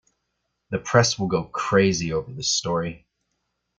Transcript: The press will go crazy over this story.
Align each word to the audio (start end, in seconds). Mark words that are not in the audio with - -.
The 0.71 0.79
press 0.79 1.19
will 1.19 1.27
go 1.27 1.43
crazy 1.43 2.11
over 2.11 2.33
this 2.33 2.49
story. 2.49 3.05